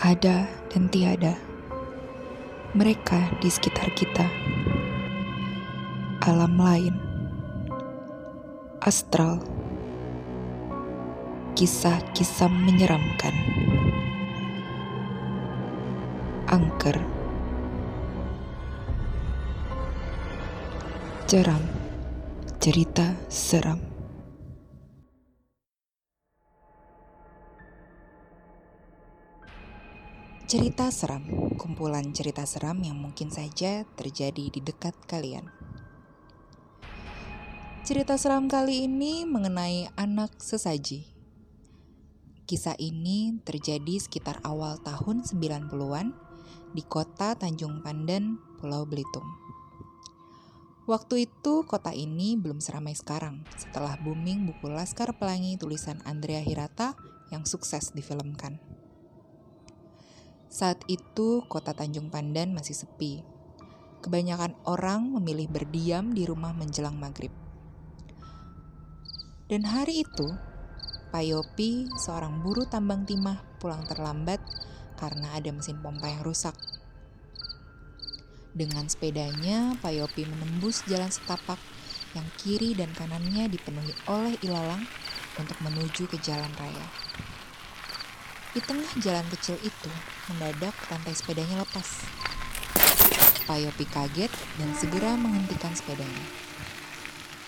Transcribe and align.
ada 0.00 0.48
dan 0.72 0.88
tiada. 0.88 1.36
Mereka 2.72 3.36
di 3.44 3.52
sekitar 3.52 3.92
kita, 3.92 4.24
alam 6.24 6.56
lain, 6.56 6.94
astral, 8.80 9.44
kisah-kisah 11.52 12.48
menyeramkan, 12.48 13.34
angker, 16.48 16.96
jeram, 21.28 21.60
cerita 22.56 23.18
seram. 23.28 23.89
Cerita 30.50 30.90
seram, 30.90 31.22
kumpulan 31.62 32.10
cerita 32.10 32.42
seram 32.42 32.82
yang 32.82 32.98
mungkin 32.98 33.30
saja 33.30 33.86
terjadi 33.94 34.50
di 34.50 34.58
dekat 34.58 34.98
kalian. 35.06 35.46
Cerita 37.86 38.18
seram 38.18 38.50
kali 38.50 38.90
ini 38.90 39.22
mengenai 39.22 39.94
anak 39.94 40.42
sesaji. 40.42 41.06
Kisah 42.50 42.74
ini 42.82 43.38
terjadi 43.46 44.02
sekitar 44.02 44.42
awal 44.42 44.82
tahun 44.82 45.22
90-an 45.22 46.18
di 46.74 46.82
kota 46.82 47.38
Tanjung 47.38 47.86
Pandan, 47.86 48.42
Pulau 48.58 48.82
Belitung. 48.90 49.30
Waktu 50.90 51.30
itu 51.30 51.62
kota 51.62 51.94
ini 51.94 52.34
belum 52.34 52.58
seramai 52.58 52.98
sekarang 52.98 53.46
setelah 53.54 53.94
booming 54.02 54.50
buku 54.50 54.66
Laskar 54.66 55.14
Pelangi 55.14 55.54
tulisan 55.54 56.02
Andrea 56.02 56.42
Hirata 56.42 56.98
yang 57.30 57.46
sukses 57.46 57.94
difilmkan. 57.94 58.79
Saat 60.50 60.82
itu, 60.90 61.46
kota 61.46 61.70
Tanjung 61.70 62.10
Pandan 62.10 62.50
masih 62.50 62.74
sepi. 62.74 63.22
Kebanyakan 64.02 64.58
orang 64.66 65.06
memilih 65.14 65.46
berdiam 65.46 66.10
di 66.10 66.26
rumah 66.26 66.50
menjelang 66.50 66.98
maghrib. 66.98 67.30
Dan 69.46 69.62
hari 69.62 70.02
itu, 70.02 70.26
Pak 71.14 71.22
Yopi, 71.22 71.86
seorang 72.02 72.42
buruh 72.42 72.66
tambang 72.66 73.06
timah, 73.06 73.38
pulang 73.62 73.86
terlambat 73.86 74.42
karena 74.98 75.38
ada 75.38 75.54
mesin 75.54 75.78
pompa 75.78 76.10
yang 76.10 76.26
rusak. 76.26 76.58
Dengan 78.50 78.90
sepedanya, 78.90 79.78
Pak 79.78 79.94
Yopi 79.94 80.26
menembus 80.26 80.82
jalan 80.90 81.14
setapak 81.14 81.62
yang 82.18 82.26
kiri 82.42 82.74
dan 82.74 82.90
kanannya 82.90 83.46
dipenuhi 83.46 83.94
oleh 84.10 84.34
ilalang 84.42 84.82
untuk 85.38 85.54
menuju 85.62 86.10
ke 86.10 86.18
jalan 86.18 86.50
raya. 86.58 86.86
Di 88.50 88.60
tengah 88.62 88.90
jalan 88.98 89.22
kecil 89.30 89.54
itu, 89.62 89.90
mendadak 90.26 90.74
rantai 90.90 91.14
sepedanya 91.14 91.62
lepas. 91.62 92.02
Payopi 93.46 93.86
kaget 93.86 94.32
dan 94.58 94.70
segera 94.74 95.14
menghentikan 95.14 95.70
sepedanya. 95.74 96.26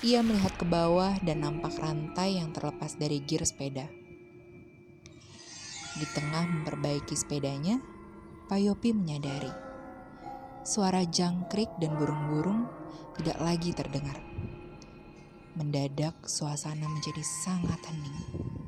Ia 0.00 0.20
melihat 0.20 0.56
ke 0.56 0.64
bawah 0.68 1.16
dan 1.24 1.44
nampak 1.44 1.76
rantai 1.80 2.40
yang 2.40 2.52
terlepas 2.52 2.96
dari 3.00 3.20
gir 3.24 3.44
sepeda. 3.44 3.88
Di 5.96 6.06
tengah 6.16 6.48
memperbaiki 6.48 7.16
sepedanya, 7.16 7.80
Payopi 8.50 8.90
menyadari 8.90 9.70
suara 10.66 11.06
jangkrik 11.06 11.70
dan 11.80 11.96
burung-burung 11.96 12.68
tidak 13.14 13.38
lagi 13.40 13.70
terdengar. 13.72 14.18
Mendadak 15.56 16.18
suasana 16.26 16.86
menjadi 16.86 17.22
sangat 17.22 17.78
hening. 17.86 18.59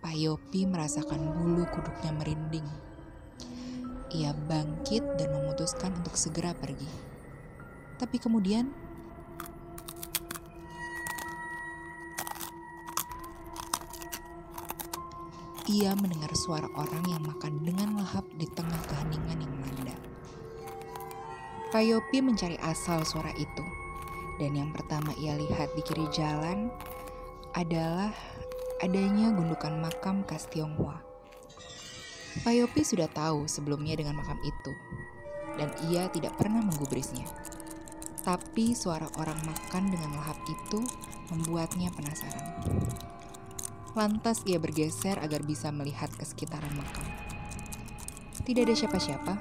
Pak 0.00 0.16
Yopi 0.16 0.64
merasakan 0.64 1.36
bulu 1.36 1.68
kuduknya 1.68 2.10
merinding. 2.16 2.64
Ia 4.16 4.32
bangkit 4.32 5.04
dan 5.20 5.28
memutuskan 5.28 5.92
untuk 5.92 6.16
segera 6.16 6.56
pergi. 6.56 6.88
Tapi 8.00 8.16
kemudian 8.16 8.72
ia 15.70 15.94
mendengar 15.94 16.32
suara 16.34 16.66
orang 16.74 17.04
yang 17.06 17.22
makan 17.22 17.62
dengan 17.62 18.00
lahap 18.00 18.24
di 18.34 18.48
tengah 18.50 18.80
keheningan 18.90 19.46
yang 19.46 19.52
melanda. 19.52 19.96
Pak 21.70 21.84
Yopi 21.86 22.18
mencari 22.18 22.58
asal 22.64 23.06
suara 23.06 23.30
itu, 23.38 23.64
dan 24.42 24.58
yang 24.58 24.74
pertama 24.74 25.14
ia 25.20 25.38
lihat 25.38 25.70
di 25.78 25.84
kiri 25.86 26.10
jalan 26.10 26.72
adalah 27.54 28.10
adanya 28.80 29.28
gundukan 29.36 29.76
makam 29.76 30.24
khas 30.24 30.48
Tionghoa. 30.48 31.04
Pak 32.40 32.54
Yopi 32.56 32.80
sudah 32.80 33.12
tahu 33.12 33.44
sebelumnya 33.44 33.92
dengan 33.92 34.16
makam 34.16 34.40
itu, 34.40 34.72
dan 35.60 35.68
ia 35.92 36.08
tidak 36.08 36.32
pernah 36.40 36.64
menggubrisnya. 36.64 37.28
Tapi 38.24 38.72
suara 38.72 39.04
orang 39.20 39.36
makan 39.44 39.92
dengan 39.92 40.16
lahap 40.16 40.40
itu 40.48 40.80
membuatnya 41.28 41.92
penasaran. 41.92 42.56
Lantas 43.92 44.40
ia 44.48 44.56
bergeser 44.56 45.20
agar 45.20 45.44
bisa 45.44 45.68
melihat 45.68 46.08
ke 46.16 46.24
sekitaran 46.24 46.72
makam. 46.72 47.04
Tidak 48.48 48.64
ada 48.64 48.72
siapa-siapa. 48.72 49.34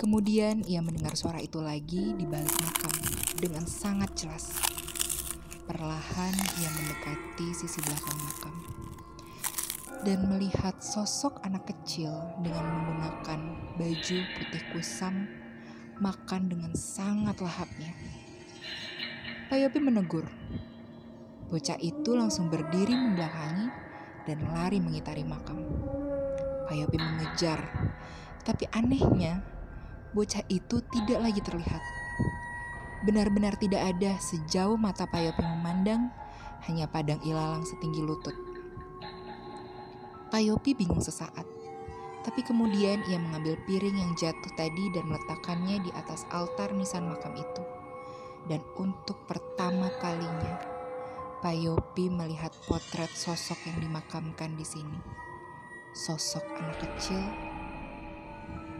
Kemudian 0.00 0.64
ia 0.64 0.80
mendengar 0.80 1.12
suara 1.20 1.44
itu 1.44 1.60
lagi 1.60 2.16
di 2.16 2.24
balik 2.24 2.56
makam 2.64 2.94
dengan 3.36 3.68
sangat 3.68 4.16
jelas. 4.16 4.79
Perlahan 5.70 6.34
ia 6.58 6.66
mendekati 6.66 7.54
sisi 7.54 7.78
belakang 7.78 8.18
makam 8.26 8.54
dan 10.02 10.26
melihat 10.26 10.74
sosok 10.82 11.38
anak 11.46 11.62
kecil 11.70 12.10
dengan 12.42 12.66
menggunakan 12.66 13.40
baju 13.78 14.18
putih 14.34 14.62
kusam 14.74 15.30
makan 16.02 16.50
dengan 16.50 16.74
sangat 16.74 17.38
lahapnya. 17.38 17.94
Pak 19.46 19.62
Yopi 19.62 19.78
menegur. 19.78 20.26
Bocah 21.54 21.78
itu 21.78 22.18
langsung 22.18 22.50
berdiri 22.50 22.90
membelakangi 22.90 23.70
dan 24.26 24.42
lari 24.50 24.82
mengitari 24.82 25.22
makam. 25.22 25.62
Pak 26.66 26.74
Yopi 26.74 26.98
mengejar, 26.98 27.62
tapi 28.42 28.66
anehnya 28.74 29.38
bocah 30.18 30.42
itu 30.50 30.82
tidak 30.90 31.30
lagi 31.30 31.38
terlihat. 31.38 31.82
Benar-benar 33.00 33.56
tidak 33.56 33.96
ada 33.96 34.20
sejauh 34.20 34.76
mata 34.76 35.08
Payopi 35.08 35.40
memandang, 35.40 36.12
hanya 36.68 36.84
padang 36.84 37.16
ilalang 37.24 37.64
setinggi 37.64 38.04
lutut. 38.04 38.36
Payopi 40.28 40.76
bingung 40.76 41.00
sesaat, 41.00 41.48
tapi 42.20 42.44
kemudian 42.44 43.00
ia 43.08 43.16
mengambil 43.16 43.56
piring 43.64 43.96
yang 43.96 44.12
jatuh 44.20 44.52
tadi 44.52 44.92
dan 44.92 45.08
meletakkannya 45.08 45.80
di 45.80 45.90
atas 45.96 46.28
altar 46.28 46.76
nisan 46.76 47.08
makam 47.08 47.32
itu. 47.40 47.62
Dan 48.44 48.60
untuk 48.76 49.24
pertama 49.24 49.88
kalinya, 50.00 50.60
Payopi 51.40 52.12
melihat 52.12 52.52
potret 52.68 53.08
sosok 53.16 53.56
yang 53.64 53.80
dimakamkan 53.80 54.60
di 54.60 54.66
sini. 54.68 55.00
Sosok 55.96 56.44
anak 56.60 56.84
kecil 56.84 57.24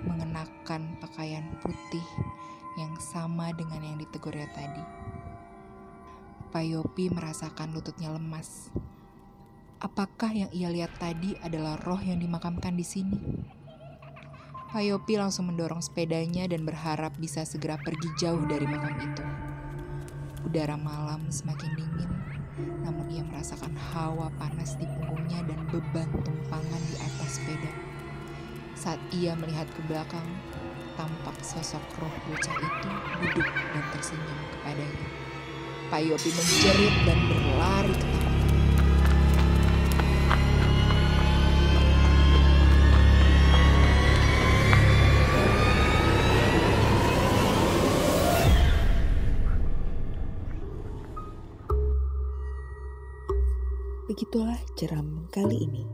mengenakan 0.04 1.00
pakaian 1.00 1.56
putih 1.64 2.04
yang 2.78 2.94
sama 3.00 3.50
dengan 3.56 3.82
yang 3.82 3.96
ditegurnya 3.98 4.46
tadi. 4.54 4.84
Pak 6.50 6.66
Yopi 6.66 7.14
merasakan 7.14 7.70
lututnya 7.70 8.10
lemas. 8.10 8.74
Apakah 9.80 10.34
yang 10.34 10.50
ia 10.50 10.66
lihat 10.66 10.92
tadi 10.98 11.38
adalah 11.40 11.78
roh 11.80 12.02
yang 12.02 12.18
dimakamkan 12.18 12.74
di 12.74 12.82
sini? 12.82 13.18
Pak 14.70 14.86
Yopi 14.86 15.18
langsung 15.18 15.50
mendorong 15.50 15.82
sepedanya 15.82 16.46
dan 16.46 16.62
berharap 16.62 17.14
bisa 17.18 17.42
segera 17.42 17.74
pergi 17.78 18.06
jauh 18.18 18.46
dari 18.46 18.66
makam 18.66 18.94
itu. 19.02 19.24
Udara 20.46 20.78
malam 20.78 21.26
semakin 21.30 21.70
dingin, 21.74 22.10
namun 22.86 23.06
ia 23.10 23.22
merasakan 23.26 23.74
hawa 23.74 24.30
panas 24.38 24.78
di 24.78 24.86
punggungnya 24.86 25.42
dan 25.46 25.58
beban 25.70 26.06
tumpangan 26.22 26.82
di 26.86 26.96
atas 27.02 27.38
sepeda. 27.38 27.72
Saat 28.78 29.00
ia 29.10 29.34
melihat 29.34 29.66
ke 29.74 29.82
belakang, 29.90 30.26
tampak 31.00 31.40
sosok 31.40 31.80
roh 31.96 32.12
bocah 32.28 32.56
itu 32.60 32.90
duduk 33.24 33.48
dan 33.48 33.84
tersenyum 33.96 34.40
kepadanya. 34.52 35.08
Pak 35.88 36.00
Yopi 36.04 36.28
menjerit 36.28 36.94
dan 37.08 37.18
berlari 37.24 37.94
ketakutan. 37.96 38.36
Begitulah 54.04 54.60
jeram 54.76 55.32
kali 55.32 55.64
ini. 55.64 55.88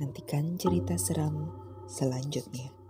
Nantikan 0.00 0.56
cerita 0.56 0.96
seram 0.96 1.52
selanjutnya. 1.84 2.81